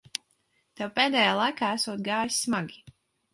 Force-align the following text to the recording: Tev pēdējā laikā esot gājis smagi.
Tev 0.79 0.93
pēdējā 0.95 1.35
laikā 1.41 1.69
esot 1.75 2.03
gājis 2.09 2.41
smagi. 2.47 2.81